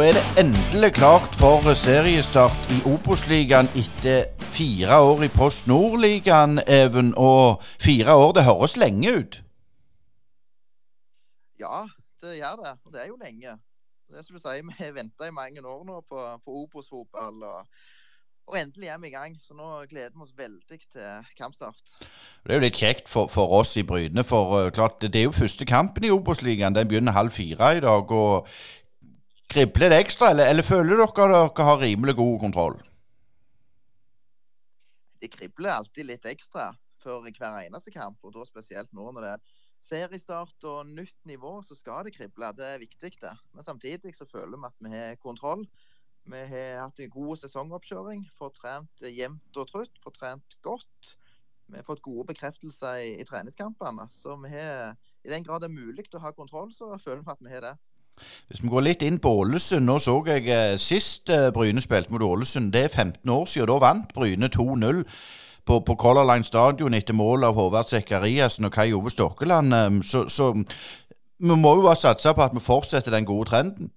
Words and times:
Da 0.00 0.06
er 0.08 0.16
det 0.16 0.28
endelig 0.40 0.94
klart 0.96 1.34
for 1.36 1.74
seriestart 1.76 2.70
i 2.72 2.78
Obos-ligaen 2.88 3.66
etter 3.76 4.30
fire 4.56 4.96
år 4.96 5.26
i 5.26 5.28
Post 5.34 5.66
Nord-ligaen, 5.68 6.62
Even. 6.64 7.12
Og 7.20 7.60
fire 7.76 8.14
år, 8.14 8.32
det 8.32 8.46
høres 8.46 8.78
lenge 8.80 9.12
ut? 9.18 9.36
Ja, 11.60 11.84
det 12.24 12.38
gjør 12.38 12.64
det. 12.64 12.74
Og 12.86 12.94
det 12.94 13.02
er 13.02 13.12
jo 13.12 13.18
lenge. 13.20 13.58
Det 14.08 14.18
er 14.22 14.24
som 14.24 14.40
du 14.40 14.40
sier, 14.40 14.64
Vi 14.70 14.78
har 14.78 14.96
venta 14.96 15.28
i 15.28 15.36
mange 15.36 15.60
år 15.60 15.84
nå 15.84 16.00
på, 16.08 16.24
på 16.46 16.56
Obos-fotball. 16.62 17.44
Og, 17.44 17.84
og, 18.46 18.56
endelig 18.56 18.88
er 18.88 18.98
vi 19.04 19.12
i 19.12 19.16
gang. 19.18 19.36
Så 19.44 19.52
nå 19.52 19.84
gleder 19.92 20.16
vi 20.16 20.24
oss 20.24 20.32
veldig 20.32 20.80
til 20.80 21.30
kampstart. 21.36 21.96
Det 22.00 22.56
er 22.56 22.62
jo 22.62 22.68
litt 22.70 22.80
kjekt 22.86 23.12
for, 23.12 23.28
for 23.28 23.52
oss 23.60 23.76
i 23.76 23.84
Bryne. 23.84 24.24
For 24.24 24.64
uh, 24.64 24.72
klart, 24.72 25.02
det 25.04 25.12
er 25.12 25.28
jo 25.28 25.40
første 25.44 25.68
kampen 25.68 26.08
i 26.08 26.16
Obos-ligaen. 26.16 26.72
Den 26.72 26.88
begynner 26.88 27.20
halv 27.20 27.36
fire 27.36 27.74
i 27.76 27.84
dag. 27.84 28.20
og 28.24 28.48
Kribler 29.50 29.90
det 29.90 29.98
ekstra, 30.04 30.30
eller, 30.30 30.46
eller 30.46 30.62
føler 30.62 31.00
dere 31.00 31.10
dere 31.18 31.66
har 31.66 31.80
rimelig 31.82 32.14
god 32.20 32.36
kontroll? 32.44 32.76
Det 35.20 35.32
kribler 35.34 35.74
alltid 35.74 36.06
litt 36.06 36.28
ekstra 36.30 36.70
før 37.02 37.24
hver 37.26 37.64
eneste 37.64 37.90
kamp, 37.90 38.20
og 38.22 38.34
da 38.36 38.44
spesielt 38.46 38.92
nå 38.96 39.08
når 39.10 39.26
det 39.26 39.32
er 39.34 39.58
seriestart 39.84 40.66
og 40.68 40.88
nytt 40.88 41.16
nivå, 41.28 41.58
så 41.66 41.74
skal 41.74 42.04
det 42.06 42.14
krible. 42.14 42.52
Det 42.56 42.66
er 42.66 42.82
viktig, 42.82 43.14
det. 43.22 43.32
Men 43.56 43.66
samtidig 43.66 44.14
så 44.16 44.28
føler 44.28 44.56
vi 44.56 44.68
at 44.68 44.84
vi 44.84 44.92
har 44.94 45.20
kontroll. 45.22 45.64
Vi 46.30 46.42
har 46.52 46.84
hatt 46.84 47.00
en 47.00 47.12
god 47.12 47.40
sesongoppkjøring. 47.40 48.26
Fått 48.38 48.60
trent 48.60 49.06
jevnt 49.08 49.56
og 49.56 49.70
trutt. 49.72 50.02
Fått 50.04 50.20
trent 50.20 50.58
godt. 50.62 51.14
Vi 51.70 51.78
har 51.78 51.86
fått 51.86 52.02
gode 52.04 52.28
bekreftelser 52.28 53.00
i, 53.06 53.14
i 53.22 53.26
treningskampene. 53.26 54.06
Så 54.12 54.36
vi 54.44 54.52
har, 54.52 54.98
i 55.24 55.32
den 55.32 55.46
grad 55.46 55.64
det 55.64 55.70
er 55.70 55.78
mulig 55.78 56.06
å 56.12 56.22
ha 56.22 56.34
kontroll, 56.36 56.74
så 56.76 56.92
føler 57.00 57.24
vi 57.24 57.34
at 57.34 57.46
vi 57.46 57.54
har 57.54 57.66
det. 57.70 57.76
Hvis 58.48 58.62
vi 58.62 58.70
går 58.72 58.86
litt 58.86 59.02
inn 59.06 59.18
på 59.22 59.32
Ålesund. 59.42 59.86
Nå 59.86 59.98
så 60.02 60.16
jeg 60.26 60.48
eh, 60.48 60.76
sist 60.80 61.30
eh, 61.30 61.50
Bryne 61.54 61.82
spilte 61.84 62.12
mot 62.12 62.22
Ålesund. 62.22 62.72
Det 62.72 62.84
er 62.84 62.94
15 62.94 63.30
år 63.30 63.46
siden. 63.46 63.70
Da 63.70 63.78
vant 63.82 64.14
Bryne 64.14 64.50
2-0 64.52 65.04
på, 65.66 65.80
på 65.86 65.96
Color 66.00 66.26
Line 66.28 66.44
Stadion 66.44 66.94
etter 66.94 67.16
mål 67.16 67.48
av 67.48 67.58
Håvard 67.58 67.90
Sekariassen 67.90 68.68
og 68.68 68.74
Kai 68.74 68.92
Ove 68.92 69.10
Stokkeland. 69.10 69.74
Eh, 69.74 70.00
så, 70.04 70.26
så, 70.28 70.52
vi 71.40 71.56
må 71.56 71.74
jo 71.80 71.88
ha 71.88 71.96
satsa 71.96 72.34
på 72.36 72.44
at 72.44 72.54
vi 72.56 72.64
fortsetter 72.64 73.16
den 73.16 73.28
gode 73.28 73.50
trenden. 73.50 73.92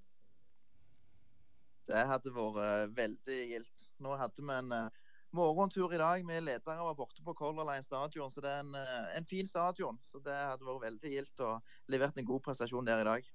Det 1.87 2.03
hadde 2.07 2.31
vært 2.31 2.93
veldig 2.95 3.39
gildt. 3.51 3.89
Nå 3.99 4.15
hadde 4.15 4.39
vi 4.39 4.53
en 4.55 4.91
morgentur 5.33 5.93
i 5.93 5.97
dag. 5.97 6.25
Vi 6.27 6.39
ledere 6.39 6.85
var 6.85 6.95
borte 6.97 7.23
på 7.25 7.33
Color 7.33 7.65
Line 7.71 7.83
stadion, 7.83 8.31
så 8.31 8.41
det 8.41 8.49
er 8.49 8.59
en, 8.59 8.75
eh, 8.75 9.17
en 9.17 9.25
fin 9.25 9.47
stadion. 9.47 9.99
Så 10.03 10.21
det 10.23 10.33
hadde 10.33 10.65
vært 10.65 10.85
veldig 10.87 11.13
gildt 11.15 11.39
å 11.39 11.59
levert 11.89 12.17
en 12.17 12.25
god 12.25 12.41
prestasjon 12.41 12.85
der 12.85 13.01
i 13.01 13.09
dag. 13.09 13.32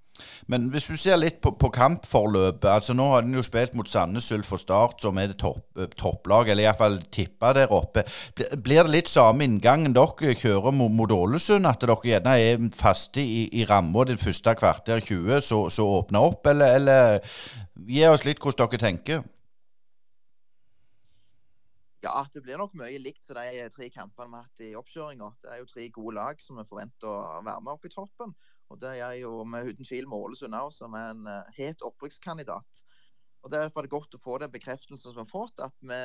Men 0.51 0.69
hvis 0.73 0.89
du 0.89 0.97
ser 0.99 1.19
litt 1.21 1.39
på, 1.45 1.53
på 1.61 1.71
kampforløpet 1.75 2.67
altså 2.71 2.95
Nå 2.97 3.05
har 3.13 3.25
den 3.27 3.37
jo 3.37 3.45
spilt 3.45 3.77
mot 3.79 3.89
Sandnes 3.89 4.31
Ulf 4.35 4.51
for 4.51 4.61
Start, 4.61 4.99
som 5.03 5.19
er 5.21 5.31
det 5.31 5.39
topp, 5.43 5.63
eh, 5.79 5.91
topplag, 5.99 6.51
eller 6.51 6.67
iallfall 6.67 6.99
tippa 7.15 7.53
der 7.57 7.73
oppe. 7.75 8.05
Blir 8.35 8.83
det 8.83 8.95
litt 8.95 9.13
samme 9.13 9.47
inngangen 9.47 9.95
dere 9.97 10.35
kjører 10.39 10.75
mot, 10.75 10.93
mot 10.95 11.15
Ålesund? 11.15 11.69
At 11.69 11.85
dere 11.85 11.99
gjerne 12.11 12.37
er 12.43 12.69
faste 12.75 13.23
i, 13.23 13.47
i 13.61 13.67
ramma 13.69 14.09
det 14.09 14.19
første 14.23 14.57
kvarter 14.59 15.03
20, 15.05 15.43
så, 15.45 15.65
så 15.73 15.87
åpner 16.01 16.31
opp? 16.33 16.47
Eller, 16.51 16.79
eller 16.81 17.35
gi 17.89 18.07
oss 18.09 18.27
litt 18.27 18.43
hvordan 18.43 18.73
dere 18.73 18.87
tenker? 18.89 19.27
Ja, 22.07 22.21
det 22.31 22.45
blir 22.45 22.61
nok 22.61 22.77
mye 22.79 22.99
likt 23.03 23.25
til 23.27 23.35
de 23.35 23.65
tre 23.75 23.89
kampene 23.91 24.31
vi 24.31 24.37
har 24.37 24.45
hatt 24.47 24.63
i 24.63 24.69
oppkjøringa. 24.79 25.33
Det 25.43 25.51
er 25.51 25.59
jo 25.59 25.67
tre 25.67 25.87
gode 25.97 26.15
lag 26.15 26.43
som 26.45 26.61
vi 26.61 26.65
forventer 26.69 27.11
å 27.11 27.41
være 27.43 27.63
med 27.65 27.73
opp 27.73 27.89
i 27.89 27.91
toppen. 27.91 28.35
Og 28.71 28.79
Det 28.79 28.93
er 29.03 29.17
jo 29.19 29.33
med 29.49 29.73
uten 29.73 29.89
tvil 29.89 30.07
Ålesund 30.07 30.55
òg, 30.55 30.71
som 30.77 30.95
er 30.95 31.11
en 31.11 31.27
uh, 31.27 31.51
het 31.57 31.83
opprykkskandidat. 31.83 32.85
Og 33.43 33.51
Derfor 33.51 33.83
er 33.83 33.89
det 33.89 33.95
godt 33.97 34.15
å 34.15 34.23
få 34.23 34.39
den 34.39 34.55
bekreftelsen 34.55 35.01
som 35.01 35.17
vi 35.17 35.25
har 35.25 35.33
fått, 35.33 35.59
at 35.65 35.75
vi 35.83 36.01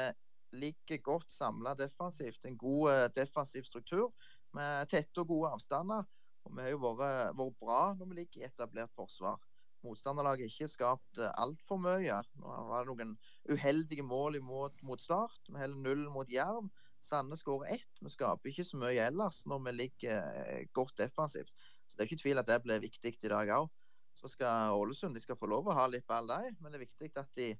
ligger 0.63 1.03
godt 1.05 1.33
samla 1.33 1.75
defensivt. 1.77 2.41
En 2.49 2.57
god 2.57 2.89
uh, 2.89 3.05
defensiv 3.13 3.69
struktur 3.69 4.09
med 4.57 4.89
tette 4.89 5.21
og 5.21 5.29
gode 5.29 5.53
avstander. 5.59 6.09
Og 6.47 6.57
Vi 6.57 6.65
har 6.65 6.73
jo 6.73 6.81
vært, 6.87 7.37
vært 7.37 7.61
bra 7.61 7.81
når 7.99 8.09
vi 8.09 8.21
ligger 8.23 8.41
i 8.41 8.49
etablert 8.49 8.97
forsvar 8.97 9.37
motstanderlaget 9.83 10.49
ikke 10.49 10.69
skapt 10.71 11.19
eh, 11.21 11.33
altfor 11.41 11.79
mye. 11.81 12.21
Nå 12.39 12.55
var 12.69 12.85
det 12.85 12.93
noen 12.93 13.13
uheldige 13.51 14.05
mål 14.07 14.39
imot, 14.39 14.81
mot 14.87 15.01
start. 15.01 15.39
Vi 15.49 15.59
holder 15.59 15.83
null 15.85 16.07
mot 16.13 16.31
Jerv. 16.31 16.69
Sandnes 17.03 17.43
skårer 17.43 17.75
ett. 17.75 18.01
Vi 18.01 18.11
skaper 18.13 18.51
ikke 18.51 18.65
så 18.67 18.79
mye 18.79 19.07
ellers 19.09 19.41
når 19.49 19.63
vi 19.67 19.75
ligger 19.75 20.19
eh, 20.43 20.65
godt 20.75 20.97
defensivt. 21.01 21.51
Så 21.87 21.97
Det 21.97 22.05
er 22.05 22.11
ikke 22.11 22.23
tvil 22.23 22.41
at 22.41 22.49
det 22.49 22.61
blir 22.63 22.83
viktig 22.83 23.15
i 23.19 23.31
dag 23.33 23.55
òg. 23.59 23.71
Så 24.15 24.29
skal 24.29 24.75
Ålesund 24.77 25.17
de 25.17 25.21
skal 25.23 25.37
få 25.39 25.49
lov 25.49 25.67
å 25.67 25.75
ha 25.75 25.87
litt 25.89 26.05
ball, 26.07 26.29
de. 26.29 26.53
Men 26.61 26.71
det 26.71 26.79
er 26.79 26.85
viktig 26.85 27.11
at 27.17 27.33
de 27.35 27.53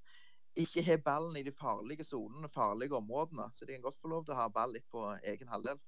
ikke 0.64 0.84
har 0.86 1.02
ballen 1.02 1.38
i 1.40 1.46
de 1.46 1.52
farlige 1.58 2.06
sonene, 2.06 2.50
farlige 2.54 2.96
områdene. 2.98 3.50
Så 3.54 3.66
de 3.66 3.74
kan 3.76 3.86
godt 3.88 4.00
få 4.02 4.12
lov 4.12 4.26
til 4.26 4.36
å 4.36 4.42
ha 4.44 4.50
ball 4.54 4.76
litt 4.76 4.86
på 4.94 5.08
egen 5.26 5.50
halvdel. 5.50 5.82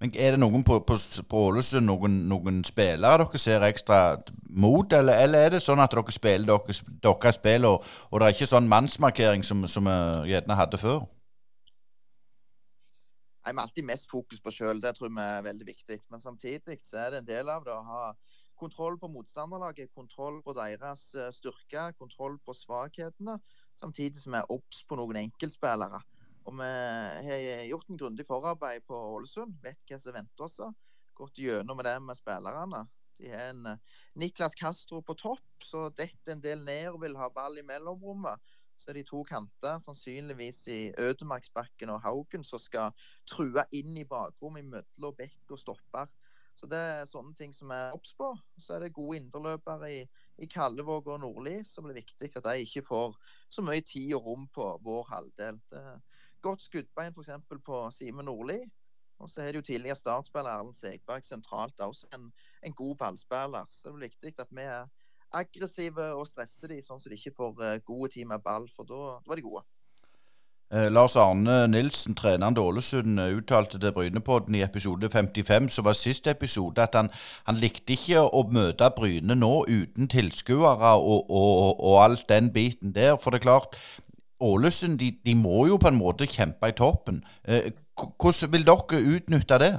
Men 0.00 0.12
Er 0.14 0.34
det 0.34 0.40
noen 0.40 0.64
på, 0.64 0.76
på, 0.84 1.40
Ålesund, 1.40 1.86
noen, 1.88 2.16
noen, 2.28 2.60
spillere 2.68 3.24
dere 3.24 3.40
ser 3.40 3.64
ekstra 3.64 4.18
mot, 4.50 4.92
eller, 4.92 5.22
eller, 5.24 5.46
er 5.46 5.54
det 5.54 5.62
sånn 5.64 5.80
at 5.80 5.94
dere 5.94 6.12
spiller 6.12 6.50
deres, 6.52 6.82
dere 7.02 7.32
spill, 7.32 7.64
og, 7.64 7.84
og, 8.10 8.18
det 8.20 8.26
er 8.26 8.36
ikke 8.36 8.50
sånn 8.50 8.68
mannsmarkering 8.68 9.44
som, 9.46 9.64
som 9.70 9.88
vi 9.88 10.34
gjerne 10.34 10.58
hadde 10.58 10.80
før? 10.82 11.06
Jeg 13.46 13.54
har 13.54 13.62
alltid 13.62 13.86
mest 13.86 14.10
fokus 14.10 14.42
på 14.42 14.50
sjøl, 14.50 14.80
det 14.82 14.96
tror 14.96 15.12
vi 15.14 15.22
er 15.22 15.44
veldig 15.46 15.68
viktig. 15.68 16.00
Men 16.10 16.20
samtidig 16.20 16.80
så 16.82 16.98
er 17.04 17.14
det 17.14 17.22
en 17.22 17.28
del 17.28 17.52
av 17.52 17.64
det 17.64 17.72
å 17.72 17.84
ha 17.86 18.08
kontroll 18.58 18.96
på 18.98 19.08
motstanderlaget, 19.12 19.92
kontroll 19.94 20.40
på 20.42 20.54
deres 20.56 21.04
styrker, 21.12 21.36
styrke, 21.36 21.84
kontroll 22.00 22.38
på 22.44 22.56
svakhetene. 22.56 23.38
Samtidig 23.76 24.22
som 24.22 24.34
vi 24.34 24.40
er 24.40 24.50
obs 24.52 24.82
på 24.88 24.98
noen 24.98 25.20
enkeltspillere. 25.20 26.00
Og 26.46 26.54
vi 26.54 26.66
har 27.26 27.64
gjort 27.66 27.88
en 27.90 27.98
grundig 27.98 28.26
forarbeid 28.28 28.84
på 28.86 28.98
Ålesund. 29.16 29.56
Vet 29.64 29.80
hva 29.90 29.98
som 29.98 30.14
venter 30.14 30.46
oss. 30.46 30.60
Gått 31.18 31.40
gjennom 31.42 31.80
det 31.82 31.96
med 32.04 32.18
spillerne. 32.18 32.84
De 33.18 33.30
har 33.32 33.48
en 33.50 33.66
eh, 33.66 33.78
Niklas 34.20 34.54
Castro 34.54 35.00
på 35.02 35.16
topp, 35.16 35.64
så 35.64 35.88
detter 35.88 36.34
en 36.34 36.44
del 36.44 36.62
ned 36.66 36.90
og 36.90 37.00
vil 37.02 37.16
ha 37.16 37.30
ball 37.32 37.56
i 37.58 37.64
mellomrommet. 37.66 38.52
Så 38.76 38.90
er 38.92 38.98
de 38.98 39.06
to 39.08 39.22
kanter, 39.24 39.78
sannsynligvis 39.80 40.60
i 40.68 40.80
Ødemarksbakken 41.00 41.94
og 41.94 42.02
Haugen, 42.04 42.44
som 42.44 42.60
skal 42.60 42.92
true 43.24 43.64
inn 43.72 43.96
i 43.96 44.04
bakrommet 44.04 44.68
mellom 44.68 45.16
bekk 45.16 45.56
og 45.56 45.62
stopper. 45.62 46.12
Så 46.56 46.68
det 46.68 46.78
er 46.78 47.08
sånne 47.08 47.34
ting 47.36 47.52
som 47.56 47.72
er 47.72 47.96
obs 47.96 48.14
på. 48.16 48.30
Så 48.60 48.76
er 48.76 48.84
det 48.84 48.94
gode 48.96 49.18
indreløpere 49.18 49.90
i, 49.92 50.02
i 50.40 50.48
Kallevåg 50.48 51.08
og 51.12 51.20
Nordli, 51.24 51.58
som 51.68 51.88
blir 51.88 51.98
viktig 51.98 52.30
at 52.36 52.44
de 52.46 52.64
ikke 52.64 52.84
får 52.86 53.16
så 53.52 53.64
mye 53.64 53.84
tid 53.84 54.14
og 54.16 54.28
rom 54.28 54.46
på 54.52 54.68
vår 54.84 55.08
halvdel. 55.10 55.60
Det, 55.72 55.82
godt 56.46 56.62
skuddbein 56.62 57.14
f.eks. 57.14 57.62
på 57.66 57.78
Simen 57.90 58.28
Nordli. 58.30 58.60
Og 59.18 59.30
så 59.30 59.42
er 59.42 59.46
det 59.46 59.62
jo 59.62 59.68
tidligere 59.68 59.96
startspiller 59.96 60.50
Erlend 60.52 60.76
Segberg 60.76 61.24
sentralt 61.24 61.80
også 61.80 62.06
en, 62.14 62.32
en, 62.62 62.72
god 62.72 62.96
ballspiller. 62.96 63.64
Så 63.70 63.88
det 63.88 63.94
er 63.94 64.08
viktig 64.08 64.34
at 64.38 64.52
vi 64.58 64.66
er 64.66 64.84
aggressive 65.32 66.10
og 66.18 66.26
stresser 66.28 66.70
de 66.72 66.82
sånn 66.84 67.00
at 67.00 67.08
de 67.10 67.16
ikke 67.18 67.34
får 67.38 67.56
uh, 67.62 67.78
gode 67.88 68.12
tid 68.14 68.28
med 68.28 68.44
ball, 68.44 68.68
for 68.76 68.88
da 68.88 69.16
var 69.26 69.40
de 69.40 69.46
gode. 69.46 69.64
Eh, 70.74 70.88
Lars 70.90 71.14
Arne 71.16 71.68
Nilsen, 71.70 72.16
treneren 72.18 72.58
Ålesund, 72.58 73.20
eh, 73.20 73.36
uttalte 73.38 73.78
til 73.78 73.92
Brynepodden 73.94 74.54
i 74.58 74.64
episode 74.66 75.10
55, 75.10 75.68
som 75.70 75.84
var 75.84 75.94
siste 75.94 76.30
episode, 76.30 76.82
at 76.82 76.94
han, 76.98 77.10
han 77.46 77.60
likte 77.62 77.94
ikke 77.94 78.24
å 78.26 78.42
møte 78.50 78.88
Bryne 78.96 79.36
nå 79.38 79.52
uten 79.68 80.10
tilskuere 80.10 80.90
og, 80.98 81.30
og, 81.30 81.60
og, 81.68 81.84
og 81.86 82.00
alt 82.02 82.26
den 82.28 82.50
biten 82.50 82.94
der. 82.98 83.14
For 83.22 83.30
det 83.30 83.40
er 83.40 83.46
klart, 83.46 83.78
Ålesund 84.40 84.98
de, 85.00 85.10
de, 85.24 85.34
må 85.34 85.66
jo 85.70 85.78
på 85.80 85.88
en 85.88 85.98
måte 85.98 86.28
kjempe 86.28 86.68
i 86.68 86.76
toppen. 86.76 87.22
Eh, 87.48 87.70
hvordan 87.96 88.52
vil 88.52 88.66
dere 88.68 89.04
utnytte 89.16 89.58
det? 89.62 89.74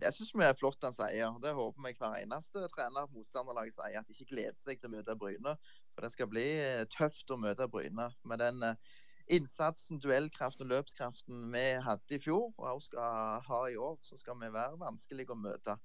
Det 0.00 0.12
syns 0.12 0.32
vi 0.36 0.44
er 0.44 0.56
flott 0.56 0.84
han 0.84 0.94
sier. 0.96 1.36
Det 1.40 1.52
håper 1.56 1.88
jeg 1.88 1.98
hver 2.00 2.16
eneste 2.20 2.66
trener 2.72 3.08
på 3.08 3.20
motstanderlaget 3.20 3.76
sier. 3.76 3.98
At 4.00 4.08
de 4.08 4.16
ikke 4.16 4.32
gleder 4.34 4.56
seg 4.60 4.80
til 4.80 4.90
å 4.90 4.94
møte 4.96 5.16
Bryne. 5.20 5.56
For 5.94 6.04
det 6.04 6.12
skal 6.12 6.30
bli 6.32 6.46
eh, 6.60 6.84
tøft 6.92 7.32
å 7.32 7.40
møte 7.40 7.68
Bryne. 7.72 8.08
Med 8.28 8.40
den 8.40 8.64
eh, 8.64 8.94
innsatsen, 9.36 10.00
duellkraften 10.00 10.64
og 10.66 10.72
løpskraften 10.72 11.48
vi 11.52 11.66
hadde 11.84 12.16
i 12.16 12.22
fjor, 12.22 12.50
og 12.56 12.70
også 12.76 12.92
skal 12.92 13.44
ha 13.48 13.60
i 13.68 13.76
år, 13.88 13.98
så 14.04 14.16
skal 14.20 14.38
vi 14.40 14.52
være 14.54 14.80
vanskelig 14.80 15.28
å 15.32 15.38
møte. 15.40 15.76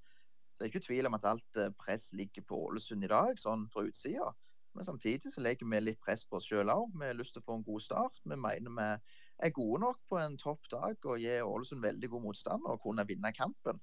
Så 0.51 0.61
det 0.61 0.67
er 0.67 0.71
ikke 0.73 0.87
tvil 0.87 1.07
om 1.09 1.17
at 1.17 1.27
alt 1.27 1.61
press 1.79 2.11
ligger 2.15 2.47
på 2.47 2.59
Ålesund 2.67 3.07
i 3.07 3.11
dag, 3.11 3.35
sånn 3.39 3.67
på 3.73 3.87
utsida. 3.87 4.31
Men 4.75 4.85
samtidig 4.87 5.33
så 5.33 5.41
legger 5.43 5.67
vi 5.67 5.79
litt 5.83 5.99
press 6.05 6.23
på 6.25 6.39
oss 6.39 6.47
sjøl 6.47 6.71
òg. 6.71 6.91
Vi 6.95 7.09
har 7.09 7.17
lyst 7.17 7.35
til 7.35 7.43
å 7.43 7.47
få 7.49 7.57
en 7.59 7.67
god 7.67 7.83
start. 7.83 8.21
Vi 8.23 8.37
mener 8.39 8.71
vi 8.71 8.87
er 9.47 9.55
gode 9.55 9.81
nok 9.83 9.99
på 10.09 10.19
en 10.21 10.37
topp 10.39 10.69
dag 10.71 11.09
og 11.11 11.19
gir 11.19 11.43
Ålesund 11.43 11.83
veldig 11.83 12.09
god 12.13 12.27
motstand 12.29 12.67
og 12.69 12.79
kunne 12.83 13.07
vinne 13.09 13.33
kampen. 13.35 13.81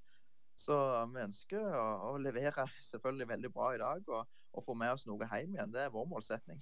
Så 0.58 0.74
vi 1.12 1.22
ønsker 1.22 1.62
å, 1.78 1.84
å 2.10 2.16
levere 2.18 2.66
selvfølgelig 2.88 3.28
veldig 3.28 3.50
bra 3.54 3.70
i 3.76 3.78
dag 3.78 4.08
og, 4.10 4.24
og, 4.56 4.64
få 4.64 4.74
med 4.74 4.90
oss 4.90 5.04
noe 5.06 5.28
hjem 5.28 5.54
igjen. 5.54 5.70
Det 5.74 5.84
er 5.84 5.92
vår 5.94 6.08
målsetning. 6.10 6.58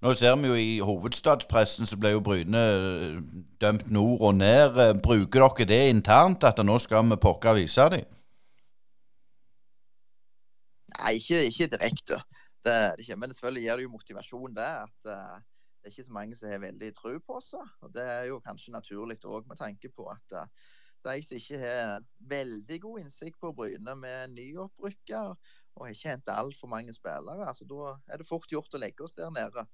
Nå 0.00 0.14
ser 0.16 0.38
vi 0.40 0.48
jo 0.48 0.56
i 0.56 0.78
hovedstadspressen 0.80 1.90
så 1.90 1.98
ble 2.00 2.14
jo 2.14 2.22
Bryne 2.24 2.62
eh, 2.70 3.18
dømt 3.60 3.90
nord 3.92 4.24
og 4.30 4.38
ned. 4.38 4.80
Bruker 5.04 5.44
dere 5.44 5.68
det 5.74 5.82
internt, 5.92 6.46
at 6.46 6.62
nå 6.64 6.78
skal 6.80 7.04
vi 7.10 7.20
pokker 7.20 7.58
vise 7.58 7.90
dem? 7.92 8.06
Nei, 10.94 11.18
ikke, 11.18 11.42
ikke 11.50 11.72
direkte 11.74 12.22
Det 12.64 12.72
er 12.72 12.94
det 12.94 13.04
ikke. 13.04 13.18
Men 13.20 13.32
selvfølgelig 13.32 13.64
gir 13.66 13.76
det 13.76 13.86
jo 13.86 13.92
motivasjon, 13.92 14.54
det. 14.56 14.70
At 14.86 15.10
uh, 15.10 15.42
det 15.80 15.90
er 15.90 15.92
ikke 15.92 16.06
så 16.08 16.16
mange 16.16 16.36
som 16.38 16.48
har 16.48 16.62
veldig 16.62 16.94
tro 16.96 17.12
på 17.26 17.40
seg. 17.44 17.74
Og 17.84 17.92
det 17.94 18.06
er 18.08 18.24
jo 18.30 18.40
kanskje 18.44 18.72
naturlig 18.72 19.18
òg 19.24 19.50
med 19.50 19.60
tanke 19.60 19.90
på 19.92 20.08
at 20.12 20.38
uh, 20.40 20.70
de 21.04 21.22
som 21.22 21.36
ikke 21.36 21.58
har 21.60 22.04
veldig 22.30 22.80
god 22.80 23.00
innsikt 23.02 23.40
på 23.40 23.52
Bryne 23.52 23.94
med 24.00 24.32
nyopprykka 24.32 25.20
og 25.74 25.86
har 25.86 25.92
ikke 25.92 26.12
hentet 26.14 26.32
altfor 26.32 26.70
mange 26.70 26.94
spillere, 26.94 27.48
altså 27.48 27.66
da 27.68 27.96
er 28.08 28.20
det 28.20 28.28
fort 28.28 28.48
gjort 28.50 28.76
å 28.76 28.80
legge 28.80 29.04
oss 29.04 29.16
der 29.18 29.32
nede. 29.34 29.66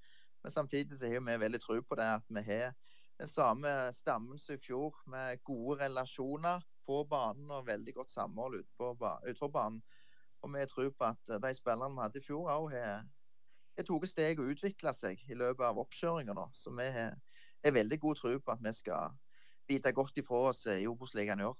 Men 0.42 0.54
samtidig 0.54 0.98
så 0.98 1.10
har 1.12 1.22
vi 1.26 1.36
veldig 1.44 1.60
tro 1.60 1.76
på 1.84 1.98
det 2.00 2.08
at 2.16 2.26
vi 2.32 2.42
har 2.46 2.72
den 3.20 3.28
samme 3.28 3.70
stammen 3.92 4.40
som 4.40 4.56
i 4.56 4.62
fjor, 4.64 4.96
med 5.12 5.42
gode 5.44 5.82
relasjoner 5.82 6.64
på 6.88 7.02
banen 7.10 7.50
og 7.52 7.66
veldig 7.68 7.94
godt 7.98 8.14
samhold 8.14 8.56
utenfor 8.62 9.52
banen. 9.52 9.82
Og 10.42 10.52
vi 10.54 10.66
tror 10.66 10.92
på 10.96 11.08
at 11.10 11.40
de 11.42 11.54
spillerne 11.54 11.96
vi 11.96 12.04
hadde 12.04 12.20
i 12.20 12.26
fjor 12.26 12.52
òg 12.52 12.70
har, 12.74 13.02
tatt 13.80 14.08
steg 14.10 14.40
og 14.40 14.52
utvikla 14.52 14.92
seg 14.96 15.20
i 15.28 15.36
løpet 15.36 15.64
av 15.64 15.80
oppkjøringa. 15.80 16.34
Så 16.52 16.72
vi 16.76 16.88
har, 16.94 17.16
veldig 17.64 17.98
god 18.00 18.16
tro 18.16 18.32
på 18.38 18.52
at 18.52 18.62
vi 18.64 18.72
skal 18.76 19.12
bite 19.68 19.92
godt 19.92 20.18
ifra 20.18 20.48
oss 20.50 20.64
i 20.66 20.86
Obos-ligaen 20.88 21.40
i 21.40 21.48
år. 21.48 21.58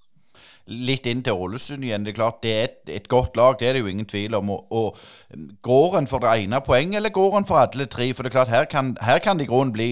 Litt 0.71 1.07
inn 1.11 1.23
til 1.27 1.39
Ålesund 1.43 1.85
igjen. 1.85 2.05
Det 2.07 2.13
er 2.13 2.19
klart 2.19 2.43
det 2.45 2.53
er 2.55 2.65
et, 2.69 2.81
et, 3.01 3.09
godt 3.11 3.37
lag, 3.37 3.57
det 3.59 3.69
er 3.69 3.77
det 3.77 3.83
jo 3.83 3.91
ingen 3.91 4.07
tvil 4.07 4.37
om. 4.39 4.53
Og, 4.55 4.67
og 4.71 5.59
Går 5.63 5.99
en 5.99 6.09
for 6.11 6.23
det 6.23 6.35
ene 6.45 6.61
poenget, 6.65 7.01
eller 7.01 7.15
går 7.15 7.39
en 7.39 7.49
for 7.49 7.61
alle 7.63 7.87
tre? 7.91 8.13
For 8.15 8.23
det 8.23 8.31
er 8.31 8.39
klart 8.39 8.55
her 8.55 8.69
kan, 8.71 8.97
her 9.03 9.19
kan 9.19 9.39
det 9.39 9.49
i 9.49 9.51
grunnen 9.51 9.75
bli 9.75 9.91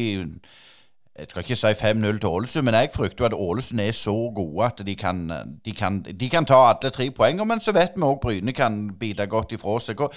jeg 1.18 1.26
skal 1.30 1.42
ikke 1.42 1.56
si 1.56 1.66
5-0 1.66 2.18
til 2.20 2.28
Ålesund, 2.28 2.64
men 2.64 2.74
jeg 2.74 2.90
frykter 2.94 3.24
at 3.26 3.34
Ålesund 3.34 3.80
er 3.80 3.92
så 3.92 4.14
gode 4.34 4.66
at 4.66 4.86
de 4.86 4.96
kan, 4.96 5.30
de 5.64 5.72
kan, 5.74 6.02
de 6.02 6.28
kan 6.30 6.46
ta 6.46 6.54
alle 6.68 6.90
tre 6.94 7.10
poengene. 7.10 7.48
Men 7.48 7.60
så 7.60 7.72
vet 7.74 7.96
vi 7.96 8.06
òg 8.06 8.20
Bryne 8.22 8.52
kan 8.54 8.76
bite 9.00 9.26
godt 9.26 9.52
ifra 9.56 9.80
seg. 9.82 9.98
Hva, 9.98 10.08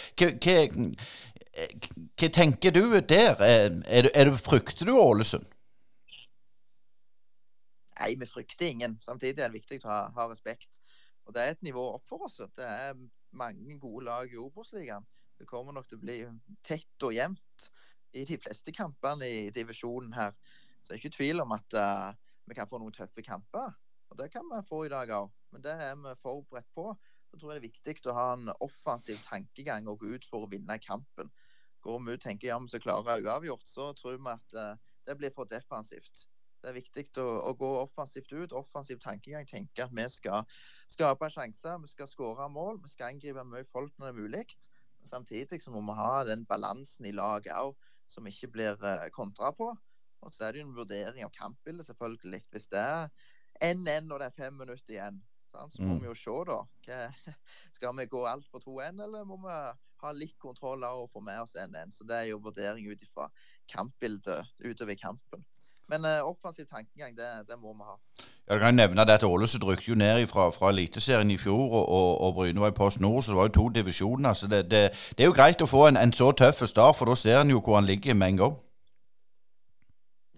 tenker 2.28 2.72
du 2.72 2.84
der? 3.10 3.42
Er, 3.42 3.82
er, 4.14 4.30
du, 4.30 4.38
frykter 4.38 4.86
du 4.86 4.94
Ålesund? 5.00 5.48
Nei, 8.00 8.14
vi 8.20 8.30
frykter 8.30 8.70
ingen. 8.70 9.00
Samtidig 9.02 9.42
er 9.42 9.50
det 9.50 9.58
viktig 9.58 9.82
å 9.86 9.90
ha, 9.90 10.00
ha 10.16 10.30
respekt. 10.30 10.82
Og 11.26 11.34
Det 11.34 11.42
er 11.42 11.56
et 11.56 11.66
nivå 11.66 11.88
opp 11.96 12.06
for 12.10 12.30
oss. 12.30 12.38
Det 12.38 12.66
er 12.68 12.94
mange 13.34 13.80
gode 13.80 14.06
lag 14.06 14.30
i 14.30 14.38
Obos-ligaen. 14.38 15.06
Det 15.40 15.50
kommer 15.50 15.74
nok 15.74 15.90
til 15.90 15.98
å 15.98 16.06
bli 16.06 16.24
tett 16.62 17.06
og 17.06 17.16
jevnt 17.16 17.72
i 18.14 18.26
de 18.28 18.38
fleste 18.38 18.74
kampene 18.76 19.26
i 19.26 19.50
divisjonen 19.56 20.14
her. 20.14 20.36
Så 20.82 20.92
det 20.92 20.98
er 20.98 21.02
ikke 21.04 21.18
tvil 21.18 21.44
om 21.44 21.54
at 21.56 21.78
uh, 21.78 22.12
vi 22.50 22.58
kan 22.58 22.70
få 22.70 22.82
noen 22.82 22.96
tøffe 22.96 23.24
kamper. 23.26 23.74
Og 24.12 24.18
Det 24.20 24.32
kan 24.34 24.44
vi 24.50 24.60
få 24.68 24.84
i 24.86 24.92
dag 24.92 25.12
òg, 25.16 25.30
men 25.54 25.64
det 25.64 25.72
er 25.72 25.96
vi 25.96 26.16
forberedt 26.20 26.68
på. 26.76 26.90
Så 27.32 27.40
tror 27.40 27.54
jeg 27.54 27.62
det 27.62 27.68
er 27.68 27.70
viktig 27.70 28.12
å 28.12 28.18
ha 28.18 28.26
en 28.36 28.52
offensiv 28.60 29.22
tankegang 29.24 29.88
og 29.88 30.02
gå 30.02 30.18
ut 30.18 30.26
for 30.28 30.44
å 30.44 30.52
vinne 30.52 30.76
kampen. 30.84 31.30
Går 31.86 32.02
vi 32.04 32.12
ut 32.12 32.20
og 32.20 32.26
tenker 32.26 32.50
ja, 32.50 32.58
vi 32.60 32.74
skal 32.74 32.84
klare 32.84 33.22
uavgjort, 33.24 33.64
så 33.70 33.94
tror 33.96 34.18
vi 34.18 34.34
at 34.34 34.58
uh, 34.58 34.92
det 35.08 35.16
blir 35.18 35.32
for 35.36 35.48
defensivt. 35.50 36.26
Det 36.62 36.70
er 36.70 36.78
viktig 36.78 37.06
å, 37.24 37.28
å, 37.50 37.54
gå 37.58 37.70
offensivt 37.80 38.34
ut. 38.36 38.54
Offensiv 38.54 39.00
tankegang. 39.02 39.48
Tenke 39.50 39.88
at 39.88 39.96
vi 39.96 40.06
skal 40.14 40.44
skape 40.92 41.32
sjanser, 41.34 41.80
vi 41.82 41.90
skal 41.90 42.10
skåre 42.10 42.50
mål. 42.54 42.78
Vi 42.84 42.92
skal 42.92 43.16
angripe 43.16 43.46
mye 43.48 43.66
folk 43.72 43.96
når 43.96 44.12
det 44.12 44.12
er 44.12 44.20
mulig. 44.20 44.44
Samtidig 45.10 45.62
så 45.64 45.74
må 45.74 45.82
vi 45.88 45.96
ha 45.98 46.22
den 46.28 46.44
balansen 46.46 47.08
i 47.10 47.16
laget 47.16 47.56
òg, 47.58 47.74
som 48.12 48.28
ikke 48.30 48.52
blir 48.54 48.78
uh, 48.84 49.08
kontra 49.16 49.50
på. 49.58 49.72
Og 50.22 50.34
så 50.34 50.46
er 50.46 50.54
det 50.54 50.62
jo 50.62 50.70
en 50.70 50.78
vurdering 50.78 51.26
av 51.26 51.34
kampbildet, 51.36 51.88
selvfølgelig. 51.90 52.42
Hvis 52.54 52.68
det 52.72 52.82
er 52.82 53.08
1-1 53.62 54.12
og 54.12 54.20
det 54.22 54.28
er 54.30 54.38
fem 54.38 54.54
minutter 54.54 54.96
igjen, 54.96 55.22
så 55.52 55.68
må 55.80 55.96
mm. 55.96 56.02
vi 56.02 56.10
jo 56.10 56.16
se, 56.16 56.36
da. 56.48 56.60
Hva, 56.88 57.32
skal 57.78 57.96
vi 57.98 58.10
gå 58.12 58.26
alt 58.30 58.48
for 58.52 58.64
2-1, 58.64 59.02
eller 59.06 59.26
må 59.28 59.40
vi 59.44 59.56
ha 60.02 60.12
litt 60.16 60.38
kontroll 60.42 60.86
og 60.88 61.10
få 61.14 61.24
med 61.26 61.42
oss 61.44 61.58
1-1? 61.60 61.96
Så 61.98 62.08
det 62.08 62.20
er 62.20 62.30
jo 62.32 62.44
vurdering 62.44 62.88
ut 62.88 63.02
ifra 63.02 63.28
kampbildet 63.72 64.48
utover 64.66 65.00
kampen. 65.02 65.46
Men 65.92 66.06
uh, 66.06 66.24
offensiv 66.24 66.66
tankegang, 66.72 67.18
det, 67.18 67.28
det, 67.50 67.58
må 67.60 67.74
vi 67.74 67.84
ha. 67.84 67.98
Ja, 68.48 68.54
jeg 68.54 68.62
kan 68.62 68.76
nevne 68.80 69.04
det 69.06 69.18
at 69.20 69.24
Ålesund 69.28 69.66
rykket 69.68 69.90
jo 69.90 69.96
ned 70.00 70.28
fra, 70.28 70.48
fra 70.56 70.70
Eliteserien 70.72 71.32
i 71.32 71.38
fjor, 71.38 71.68
og, 71.68 71.90
og, 71.90 72.22
og 72.22 72.34
Bryne 72.34 72.64
var 72.64 72.72
i 72.72 72.78
Post 72.78 73.02
Nord, 73.04 73.24
så 73.24 73.32
det 73.32 73.38
var 73.38 73.50
jo 73.50 73.56
to 73.58 73.70
divisjoner. 73.70 74.34
så 74.34 74.48
det, 74.48 74.72
det, 74.72 74.82
det 75.18 75.26
er 75.26 75.28
jo 75.28 75.36
greit 75.36 75.62
å 75.62 75.68
få 75.68 75.90
en, 75.90 76.00
en 76.00 76.14
så 76.16 76.32
tøff 76.32 76.64
start, 76.64 76.96
for 76.96 77.12
da 77.12 77.16
ser 77.20 77.42
en 77.42 77.52
jo 77.52 77.60
hvor 77.60 77.76
han 77.76 77.90
ligger 77.90 78.16
med 78.16 78.28
en 78.28 78.44
gang. 78.44 78.56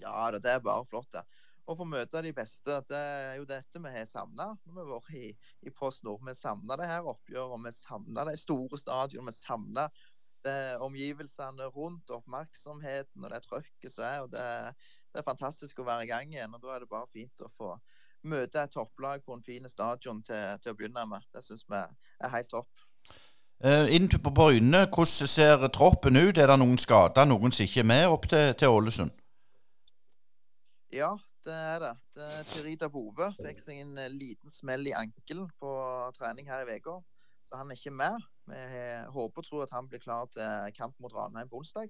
Ja, 0.03 0.29
det, 0.35 0.43
er 0.51 0.63
bare 0.63 0.85
flott, 0.89 1.09
det. 1.15 1.23
Å 1.63 1.77
få 1.79 1.87
møte 1.87 2.21
de 2.25 2.33
beste, 2.35 2.79
det 2.89 2.99
er 2.99 3.37
jo 3.39 3.45
dette 3.47 3.79
vi 3.79 3.91
har 3.93 4.07
savna 4.09 4.49
når 4.51 4.73
vi 4.73 4.81
har 4.81 4.89
vært 4.89 5.13
i, 5.15 5.29
i 5.63 5.71
Post 5.71 6.03
Nord. 6.03 6.25
Vi 6.27 6.35
savna 6.35 6.75
det 6.79 6.89
her 6.89 7.07
oppgjøret, 7.07 7.63
vi 7.63 7.71
savna 7.77 8.27
de 8.27 8.35
store 8.39 8.79
stadionene. 8.81 9.31
Vi 9.31 9.39
savna 9.39 9.87
omgivelsene 10.83 11.69
rundt, 11.71 12.11
oppmerksomheten 12.11 13.23
og 13.23 13.31
det 13.31 13.45
trøkket 13.45 13.93
som 13.93 14.03
er. 14.03 14.25
og 14.25 14.33
det 14.33 14.43
det 15.13 15.21
er 15.21 15.29
fantastisk 15.29 15.81
å 15.81 15.85
være 15.85 16.07
i 16.07 16.09
gang 16.09 16.31
igjen. 16.33 16.55
og 16.55 16.63
Da 16.63 16.73
er 16.73 16.83
det 16.83 16.89
bare 16.89 17.09
fint 17.13 17.45
å 17.45 17.51
få 17.57 17.75
møte 18.25 18.63
et 18.63 18.73
topplag 18.73 19.21
på 19.25 19.35
en 19.35 19.43
fin 19.45 19.67
stadion 19.69 20.23
til, 20.25 20.57
til 20.63 20.73
å 20.73 20.79
begynne 20.79 21.05
med. 21.09 21.25
Det 21.35 21.43
syns 21.45 21.65
vi 21.69 21.77
er 21.77 22.33
helt 22.33 22.49
topp. 22.49 22.71
Uh, 23.63 23.85
inn 23.93 24.09
på 24.09 24.31
Bryne, 24.33 24.87
hvordan 24.89 25.29
ser 25.29 25.67
troppen 25.75 26.17
ut? 26.17 26.37
Er 26.37 26.49
det 26.49 26.57
noen 26.59 26.79
skader, 26.81 27.29
noen 27.29 27.53
som 27.53 27.67
ikke 27.67 27.83
er 27.83 27.91
med 27.93 28.07
opp 28.15 28.25
til, 28.31 28.55
til 28.59 28.73
Ålesund? 28.73 29.13
Ja, 30.93 31.09
det 31.41 31.53
er 31.53 31.79
det. 31.81 31.93
det 32.13 32.29
Tirida 32.51 32.87
Bove 32.93 33.31
fikk 33.39 33.63
seg 33.63 33.79
en 33.81 33.97
eh, 33.97 34.11
liten 34.13 34.51
smell 34.51 34.85
i 34.85 34.93
ankelen 34.93 35.47
på 35.57 35.71
trening 36.17 36.45
her 36.51 36.69
i 36.69 36.77
uka, 36.77 36.99
så 37.49 37.57
han 37.57 37.71
er 37.71 37.79
ikke 37.79 37.95
med. 37.97 38.19
Vi 38.45 38.61
håper 39.15 39.41
og 39.41 39.47
tror 39.47 39.63
at 39.65 39.73
han 39.73 39.87
blir 39.89 40.03
klar 40.03 40.27
til 40.35 40.75
kamp 40.77 40.93
mot 41.01 41.15
Ranheim 41.15 41.49
på 41.49 41.63
onsdag. 41.63 41.89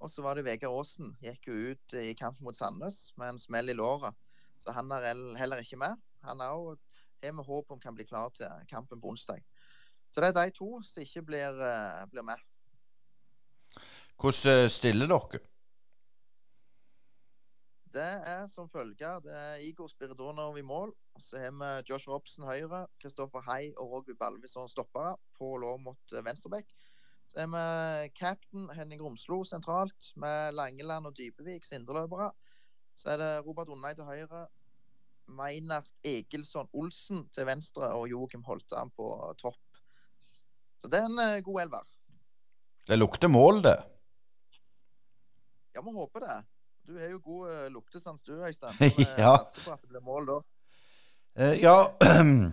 Og 0.00 0.12
så 0.12 0.24
var 0.24 0.36
det 0.36 0.44
Vegard 0.44 0.76
Aasen. 0.76 1.14
Gikk 1.24 1.48
jo 1.48 1.56
ut 1.72 1.96
i 1.96 2.12
kampen 2.18 2.44
mot 2.44 2.56
Sandnes 2.56 3.10
med 3.20 3.34
en 3.34 3.40
smell 3.40 3.72
i 3.72 3.76
låret. 3.76 4.16
Så 4.60 4.72
han 4.76 4.92
er 4.92 5.08
heller 5.40 5.64
ikke 5.64 5.80
med. 5.80 5.96
Han 6.26 6.44
er 6.44 6.56
òg 6.56 6.76
har 7.20 7.32
vi 7.36 7.46
håp 7.46 7.72
om 7.72 7.80
kan 7.80 7.94
bli 7.94 8.04
klar 8.08 8.30
til 8.36 8.48
kampen 8.68 9.00
på 9.00 9.12
onsdag. 9.12 9.40
Så 10.10 10.20
det 10.20 10.30
er 10.30 10.38
de 10.40 10.56
to 10.56 10.80
som 10.82 11.02
ikke 11.04 11.22
blir, 11.22 11.56
uh, 11.60 12.06
blir 12.10 12.24
med. 12.24 12.40
Hvordan 14.20 14.64
eh, 14.64 14.68
stiller 14.68 15.08
dere? 15.08 15.40
Det 17.90 18.10
er 18.32 18.44
som 18.46 18.68
følger. 18.70 19.18
Det 19.24 19.32
er 19.34 19.62
Igor 19.66 19.88
Spiridonov 19.90 20.58
i 20.58 20.62
mål. 20.62 20.92
Så 21.18 21.40
har 21.42 21.50
vi 21.50 21.70
Josh 21.88 22.08
Robson 22.08 22.46
høyre, 22.46 22.84
Kristoffer 23.02 23.42
Hei 23.48 23.72
og 23.76 23.90
Rogby 23.90 24.14
Balvison 24.18 24.68
stoppere. 24.68 25.16
på 25.38 25.56
lov 25.56 25.80
mot 25.80 26.14
eh, 26.14 26.24
venstrebekk. 26.24 26.68
Så 27.26 27.40
er 27.42 27.48
vi 27.50 28.08
captain 28.18 28.70
Henning 28.74 29.02
Romslo 29.02 29.42
sentralt, 29.44 30.12
med 30.16 30.52
Langeland 30.52 31.06
og 31.06 31.16
Dybevik 31.18 31.66
indreløpere. 31.72 32.30
Så 32.94 33.10
er 33.10 33.16
det 33.16 33.46
Robert 33.46 33.68
Undheim 33.68 33.96
til 33.96 34.04
høyre, 34.04 34.46
Meinert 35.26 35.92
Egilson 36.04 36.68
Olsen 36.72 37.28
til 37.34 37.46
venstre 37.46 37.92
og 37.94 38.08
Joakim 38.10 38.42
Holtan 38.42 38.90
på 38.90 39.34
topp. 39.38 39.62
Så 40.78 40.88
det 40.88 40.98
er 40.98 41.06
en 41.06 41.18
uh, 41.18 41.42
god 41.44 41.62
elver. 41.62 41.90
Det 42.88 42.98
lukter 42.98 43.28
mål, 43.28 43.62
det. 43.62 43.76
Ja, 45.74 45.82
vi 45.86 45.94
håper 45.94 46.26
det. 46.26 46.38
Du 46.90 46.98
har 46.98 47.08
jo 47.08 47.20
god 47.24 47.50
uh, 47.50 47.72
luktesans 47.72 48.22
du, 48.22 48.32
Øystein. 48.44 48.74
ja. 49.24 49.36
På 49.64 49.70
at 49.70 49.82
det 49.82 49.88
blir 49.88 50.00
mål 50.00 50.26
da. 50.26 50.38
Uh, 51.38 51.54
ja 51.62 51.76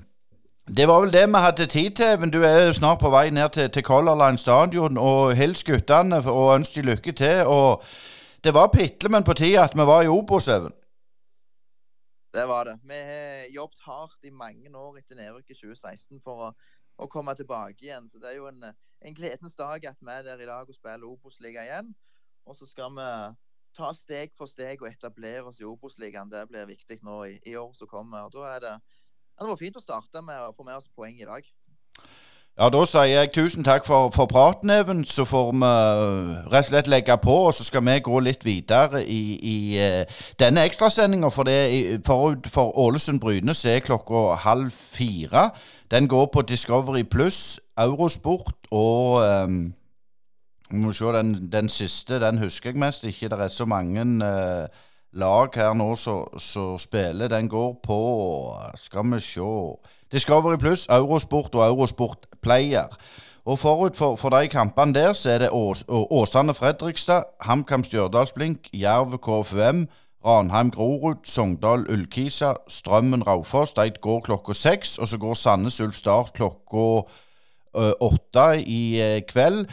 Det 0.78 0.86
var 0.88 1.00
vel 1.02 1.14
det 1.14 1.24
vi 1.28 1.40
hadde 1.42 1.66
tid 1.66 1.96
til. 1.96 2.20
Men 2.20 2.30
du 2.30 2.44
er 2.44 2.72
snart 2.72 3.00
på 3.00 3.10
vei 3.10 3.30
ned 3.30 3.50
til, 3.50 3.70
til 3.70 3.84
Color 3.84 4.20
Line 4.22 4.38
stadion. 4.38 4.98
Og 4.98 5.34
hils 5.36 5.64
guttene 5.64 6.20
og 6.22 6.56
ønsk 6.56 6.76
de 6.76 6.82
lykke 6.82 7.12
til. 7.12 7.48
Og 7.48 7.84
det 8.44 8.54
var 8.54 8.70
pitle, 8.74 9.10
men 9.10 9.24
på 9.24 9.34
tide 9.34 9.64
at 9.64 9.74
vi 9.74 9.88
var 9.90 10.02
i 10.02 10.12
Obos-øven. 10.18 10.76
Det 12.34 12.46
var 12.48 12.64
det. 12.70 12.78
Vi 12.84 13.02
har 13.10 13.50
jobbet 13.56 13.82
hardt 13.86 14.22
i 14.24 14.30
mange 14.30 14.70
år 14.76 14.98
etter 14.98 15.16
nedrykket 15.16 15.58
i 15.58 15.60
2016 15.64 16.22
for 16.22 16.46
å, 16.46 16.52
å, 16.98 17.10
komme 17.10 17.34
tilbake 17.36 17.90
igjen. 17.90 18.06
Så 18.10 18.22
det 18.22 18.36
er 18.36 18.38
jo 18.38 18.52
en, 18.52 18.70
en 19.02 19.18
gledens 19.18 19.58
dag 19.58 19.86
at 19.86 19.98
vi 19.98 20.14
er 20.14 20.30
der 20.30 20.46
i 20.46 20.52
dag 20.52 20.70
og 20.70 20.78
spiller 20.78 21.10
Obos-liga 21.10 21.66
igjen. 21.66 21.96
Og 22.46 22.56
så 22.56 22.70
skal 22.70 22.94
vi 22.94 23.10
ta 23.78 23.94
steg 23.94 24.34
for 24.38 24.50
steg 24.50 24.82
og 24.82 24.90
etablere 24.90 25.46
oss 25.48 25.62
i 25.62 25.68
Obos-ligaen. 25.68 26.32
Det 26.34 26.48
blir 26.50 26.70
viktig 26.70 27.00
nå 27.06 27.24
i, 27.30 27.38
i 27.46 27.56
år 27.56 27.72
som 27.78 27.90
kommer. 27.92 28.26
Og 28.26 28.34
da 28.34 28.50
er 28.56 28.66
det 28.66 28.78
det 29.38 29.46
var 29.46 29.60
fint 29.60 29.78
å 29.78 29.84
starte 29.84 30.22
med 30.26 30.48
å 30.48 30.54
få 30.58 30.66
med 30.66 30.80
oss 30.80 30.90
poeng 30.98 31.14
i 31.22 31.28
dag. 31.28 31.46
Ja, 32.58 32.72
Da 32.74 32.80
sier 32.90 33.06
jeg 33.06 33.30
tusen 33.36 33.62
takk 33.62 33.86
for, 33.86 34.10
for 34.10 34.26
praten, 34.26 34.72
Even. 34.74 35.04
Så 35.06 35.28
får 35.30 35.52
vi 35.52 35.62
uh, 35.62 36.50
rett 36.50 36.66
og 36.66 36.70
slett 36.72 36.90
legge 36.90 37.18
på, 37.22 37.36
og 37.46 37.54
så 37.54 37.64
skal 37.68 37.86
vi 37.86 38.00
gå 38.02 38.20
litt 38.26 38.46
videre 38.46 39.04
i, 39.06 39.38
i 39.38 39.58
uh, 39.78 40.24
denne 40.42 40.64
ekstrasendinga. 40.66 41.30
For, 41.30 41.46
for, 42.08 42.40
for 42.50 42.74
Ålesund-Bryne 42.82 43.54
så 43.54 43.76
er 43.76 43.86
klokka 43.86 44.40
halv 44.42 44.72
fire. 44.74 45.52
Den 45.94 46.10
går 46.10 46.32
på 46.34 46.42
Discovery 46.50 47.06
Pluss, 47.06 47.60
Eurosport 47.78 48.72
og 48.74 49.22
um, 49.22 49.77
må 50.70 50.92
se, 50.92 51.06
den, 51.16 51.52
den, 51.52 51.70
siste 51.70 52.20
den 52.20 52.38
husker 52.38 52.70
jeg 52.70 52.80
mest 52.80 53.04
ikke. 53.04 53.30
Det 53.30 53.40
er 53.40 53.48
så 53.48 53.66
mange 53.66 54.02
eh, 54.02 54.68
lag 55.14 55.56
her 55.56 55.74
nå 55.74 55.96
som 55.96 56.80
spiller. 56.80 57.28
Den 57.28 57.50
går 57.50 57.80
på 57.84 58.00
Skal 58.76 59.14
vi 59.14 59.20
se 59.20 59.52
Discovery 60.12 60.58
Pluss, 60.58 60.88
Eurosport 60.90 61.56
og 61.56 61.68
Eurosport 61.68 62.28
Player. 62.42 62.88
Og 63.46 63.60
forut 63.60 63.96
for, 63.96 64.16
for 64.16 64.30
de 64.30 64.48
kampene 64.48 64.94
der, 64.94 65.14
så 65.14 65.30
er 65.30 65.38
det 65.38 65.50
Ås, 65.52 65.86
Åsane 65.88 66.54
Fredrikstad, 66.54 67.24
HamKam 67.42 67.84
Stjørdalsblink, 67.84 68.68
Jerv 68.74 69.18
KFUM, 69.18 69.88
Ranheim 70.26 70.72
Grorud, 70.72 71.24
Sogndal 71.24 71.86
Ullkisa, 71.92 72.54
Strømmen 72.68 73.28
Raufoss. 73.28 73.74
De 73.74 73.92
går 74.02 74.20
klokka 74.20 74.54
seks. 74.54 74.98
Og 74.98 75.08
så 75.08 75.18
går 75.18 75.34
Sandnes 75.34 75.82
Ulf 75.82 75.96
Start 75.96 76.34
klokka 76.34 77.08
åtte 78.02 78.46
i 78.66 79.22
kveld 79.30 79.68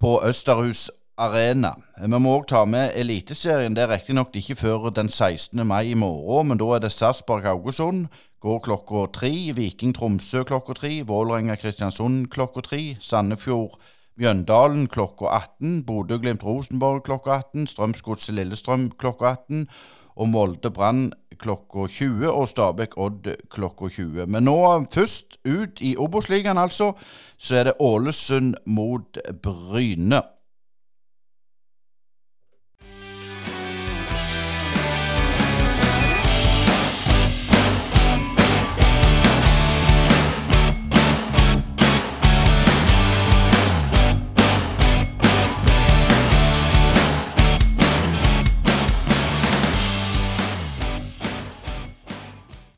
på 0.00 0.20
Østerhus 0.24 0.90
Arena. 1.16 1.72
Vi 2.00 2.08
må 2.12 2.36
òg 2.36 2.46
ta 2.50 2.64
med 2.68 2.92
Eliteserien. 3.00 3.74
Det 3.76 3.86
er 3.86 3.92
riktignok 3.94 4.34
ikke 4.36 4.58
før 4.60 4.90
den 4.92 5.08
16. 5.08 5.66
mai 5.66 5.92
i 5.92 5.94
morgen, 5.96 6.50
men 6.50 6.60
da 6.60 6.68
er 6.76 6.84
det 6.84 6.92
Sarpsborg 6.92 7.46
Haugesund. 7.48 8.06
Går 8.40 8.60
klokka 8.66 9.06
tre. 9.16 9.32
Viking 9.56 9.94
Tromsø 9.96 10.44
klokka 10.44 10.76
tre. 10.76 10.92
Vålerenga 11.08 11.56
Kristiansund 11.56 12.28
klokka 12.30 12.60
tre. 12.60 12.82
Sandefjord 13.00 13.78
Mjøndalen 14.16 14.86
klokka 14.88 15.28
18. 15.28 15.82
Bodø-Glimt 15.88 16.44
Rosenborg 16.44 17.02
klokka 17.04 17.40
18. 17.40 17.66
Strømsgodset 17.72 18.34
Lillestrøm 18.36 18.90
klokka 19.00 19.34
18. 19.34 19.66
Og 20.16 20.28
Molde 20.32 20.70
Brann 20.72 21.10
klokka 21.36 21.86
20 21.92 22.30
og 22.30 22.48
Stabæk 22.48 22.96
Odd 22.96 23.28
klokka 23.52 23.90
20. 23.92 24.26
Men 24.26 24.46
nå 24.48 24.56
først 24.92 25.36
ut 25.44 25.82
i 25.84 25.96
Obos-ligaen, 26.00 26.58
altså, 26.58 26.94
så 27.36 27.60
er 27.60 27.68
det 27.68 27.76
Ålesund 27.80 28.54
mot 28.66 29.20
Bryne. 29.42 30.22